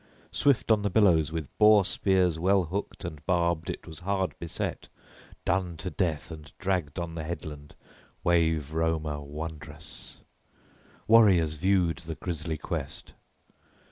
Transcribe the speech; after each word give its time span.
Swift 0.31 0.71
on 0.71 0.81
the 0.81 0.89
billows, 0.89 1.31
with 1.31 1.55
boar 1.59 1.85
spears 1.85 2.39
well 2.39 2.63
hooked 2.63 3.05
and 3.05 3.23
barbed, 3.27 3.69
it 3.69 3.85
was 3.85 3.99
hard 3.99 4.33
beset, 4.39 4.89
done 5.45 5.77
to 5.77 5.91
death 5.91 6.31
and 6.31 6.51
dragged 6.57 6.97
on 6.97 7.13
the 7.13 7.23
headland, 7.23 7.75
wave 8.23 8.73
roamer 8.73 9.19
wondrous. 9.21 10.21
Warriors 11.07 11.53
viewed 11.53 11.97
the 11.99 12.15
grisly 12.15 12.57
guest. 12.57 13.13